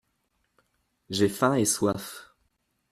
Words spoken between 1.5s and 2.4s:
et soif.